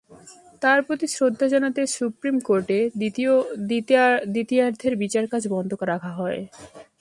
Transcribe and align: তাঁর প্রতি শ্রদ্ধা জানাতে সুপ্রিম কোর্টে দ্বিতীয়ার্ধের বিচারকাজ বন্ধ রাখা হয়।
তাঁর 0.61 0.79
প্রতি 0.87 1.07
শ্রদ্ধা 1.15 1.47
জানাতে 1.53 1.81
সুপ্রিম 1.97 2.35
কোর্টে 2.47 2.79
দ্বিতীয়ার্ধের 4.35 4.93
বিচারকাজ 5.03 5.43
বন্ধ 5.55 5.71
রাখা 5.83 6.11
হয়। 6.19 6.39